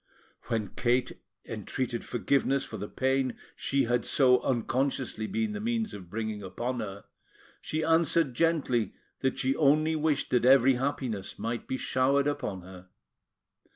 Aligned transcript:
When 0.45 0.69
Kate 0.69 1.21
entreated 1.45 2.03
forgiveness 2.03 2.65
for 2.65 2.77
the 2.77 2.87
pain 2.87 3.37
she 3.55 3.83
had 3.83 4.03
so 4.03 4.39
unconsciously 4.41 5.27
been 5.27 5.51
the 5.51 5.59
means 5.59 5.93
of 5.93 6.09
bringing 6.09 6.41
upon 6.41 6.79
her, 6.79 7.03
she 7.61 7.83
answered 7.83 8.33
gently 8.33 8.95
that 9.19 9.37
she 9.37 9.55
only 9.55 9.95
wished 9.95 10.31
that 10.31 10.43
every 10.43 10.73
happiness 10.77 11.37
might 11.37 11.67
be 11.67 11.77
showered 11.77 12.25
upon 12.25 12.63
her. 12.63 12.87